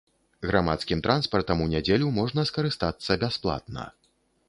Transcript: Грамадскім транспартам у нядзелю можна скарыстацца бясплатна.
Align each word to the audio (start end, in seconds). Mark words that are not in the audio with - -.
Грамадскім 0.45 1.03
транспартам 1.09 1.63
у 1.67 1.69
нядзелю 1.75 2.07
можна 2.19 2.49
скарыстацца 2.53 3.21
бясплатна. 3.27 3.91